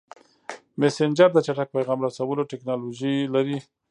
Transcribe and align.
مسېنجر 0.79 1.29
د 1.33 1.37
چټک 1.45 1.69
پیغام 1.75 1.99
رسولو 2.07 2.49
ټکنالوژي 2.51 3.15
لري. 3.35 3.57